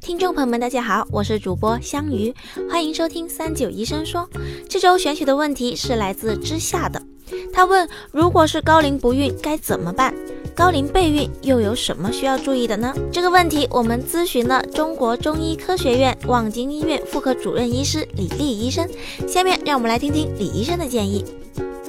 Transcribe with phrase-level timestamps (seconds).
[0.00, 2.34] 听众朋友们，大家好，我是主播香鱼，
[2.70, 4.28] 欢迎收听三九医生说。
[4.68, 7.02] 这周选取的问题是来自之下的，
[7.52, 10.14] 他问：如果是高龄不孕该怎么办？
[10.54, 12.94] 高龄备孕又有什么需要注意的呢？
[13.10, 18.88] 这个问题我们咨询了中国中医科学院望京医院妇科主任医师李丽医生。
[19.26, 21.24] 下面让我们来听听李医生的建议。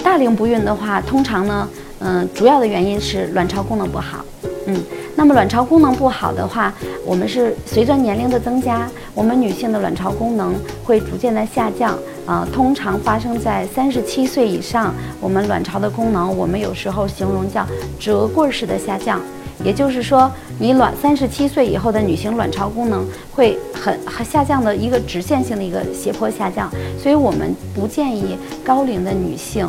[0.02, 1.68] 大龄不孕的话，通常呢，
[2.00, 4.24] 嗯，主要的原因是卵巢功能不好，
[4.66, 4.76] 嗯。
[5.14, 6.72] 那么卵巢功能不好的话，
[7.04, 12.46] 我们是随着年龄的增加，我们女性的卵巢功能会逐渐的下降啊。
[12.52, 17.66] 通常发生在三十七岁以上，我们卵巢的功能，我们有时候形容叫
[17.98, 19.20] 折棍式的下降。
[19.64, 29.66] 也就是说，你卵三十七岁以后的女性卵巢功能会很很下降的一个直线性的一个斜坡下降，所以我们不建议高龄的女性，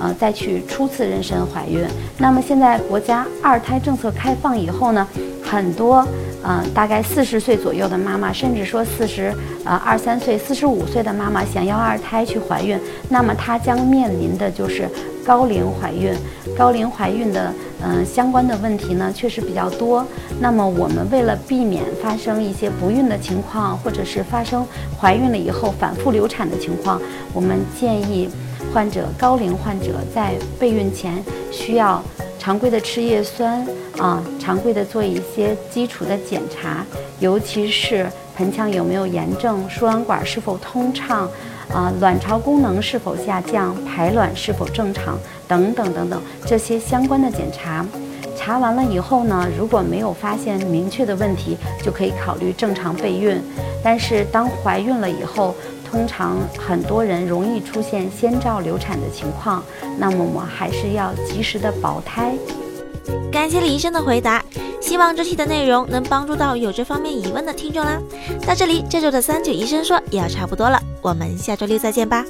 [0.00, 1.84] 呃，再去初次妊娠怀孕。
[2.18, 5.06] 那么现在国家二胎政策开放以后呢，
[5.50, 6.06] 很多。
[6.44, 9.34] 嗯，大概四十岁左右的妈妈，甚至说四十
[9.64, 14.88] 呃二三岁、四十五岁的妈妈想要二胎去怀孕，那么她将面临的就是
[15.26, 16.14] 高龄怀孕。
[16.56, 20.06] 高龄怀孕的嗯相关的问题呢，确实比较多。
[20.40, 24.64] 那么我们为了避免发生一些不孕的情况，或者是发生
[24.98, 27.02] 怀孕了以后反复流产的情况，
[27.34, 28.30] 我们建议
[28.72, 31.12] 患者高龄患者在备孕前
[31.50, 32.00] 需要。
[32.48, 33.62] 常规的吃叶酸
[33.98, 36.82] 啊，常规的做一些基础的检查，
[37.20, 41.28] 尤其是盆腔有没有炎症，输卵管是否通畅，
[41.70, 47.84] 啊，卵巢功能是否下降，排卵是否正常，等等等等这些相关的检查。
[48.38, 53.38] 查完了以后呢，如果没有发现明确的问题，就可以考虑正常备孕。
[53.82, 55.54] 但是当怀孕了以后，
[55.90, 59.62] 通常很多人容易出现先兆流产的情况，
[59.98, 62.32] 那么我们还是要及时的保胎。
[63.32, 64.42] 感谢李医生的回答，
[64.80, 68.00] 希望这期的内容能帮助到有这方面疑问的听众啦。
[68.46, 72.24] 到这里，这周的三九医生说也要差不多了，我们下周六再见吧。